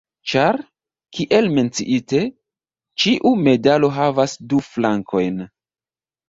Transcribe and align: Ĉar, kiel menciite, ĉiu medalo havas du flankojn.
Ĉar, 0.29 0.55
kiel 1.17 1.49
menciite, 1.57 2.21
ĉiu 3.03 3.35
medalo 3.49 3.91
havas 3.99 4.35
du 4.55 4.63
flankojn. 4.71 5.39